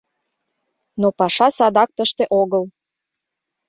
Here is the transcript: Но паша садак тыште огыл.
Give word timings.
Но 1.01 1.07
паша 1.19 1.47
садак 1.57 1.89
тыште 1.97 2.23
огыл. 2.41 2.63